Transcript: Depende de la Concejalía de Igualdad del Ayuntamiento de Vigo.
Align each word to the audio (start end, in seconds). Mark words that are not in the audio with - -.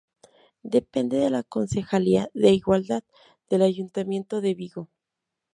Depende 0.63 1.17
de 1.19 1.29
la 1.29 1.43
Concejalía 1.43 2.27
de 2.33 2.53
Igualdad 2.55 3.03
del 3.51 3.61
Ayuntamiento 3.61 4.41
de 4.41 4.55
Vigo. 4.55 4.89